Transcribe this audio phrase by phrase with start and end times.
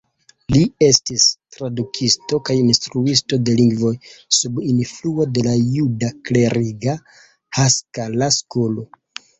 [0.53, 1.25] Li estis
[1.55, 3.93] tradukisto kaj instruisto de lingvoj,
[4.39, 7.01] sub influo de la juda kleriga
[7.61, 8.93] Haskala-skolo.